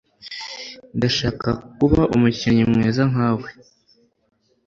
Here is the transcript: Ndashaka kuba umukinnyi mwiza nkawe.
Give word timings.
Ndashaka 0.97 1.49
kuba 1.77 2.01
umukinnyi 2.15 2.63
mwiza 2.71 3.03
nkawe. 3.11 3.49